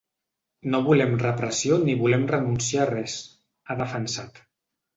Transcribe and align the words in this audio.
No 0.75 0.79
volem 0.87 1.13
repressió 1.23 1.77
ni 1.83 1.95
volem 2.01 2.25
renunciar 2.33 2.81
a 2.89 2.89
res, 2.95 3.21
ha 3.69 3.81
defensat. 3.87 4.45